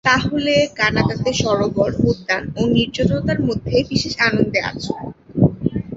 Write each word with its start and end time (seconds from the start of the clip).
তাহলে 0.07 0.53
কানাডাতে 0.79 1.31
সরোবর, 1.41 1.91
উদ্যান 2.09 2.43
ও 2.55 2.61
নির্জনতার 2.75 3.39
মধ্যে 3.47 3.75
বিশেষ 3.89 4.13
আনন্দে 4.27 4.59
আছ। 4.69 4.83